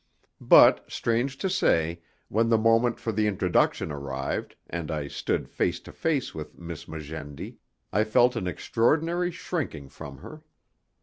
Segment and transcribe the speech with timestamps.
[0.41, 5.79] But; strange to say, when the moment for the introduction arrived, and I stood face
[5.81, 7.57] to face with Miss Magendie,
[7.93, 10.41] I felt an extraordinary shrinking from her.